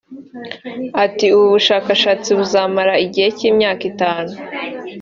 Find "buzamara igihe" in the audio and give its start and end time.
2.39-3.27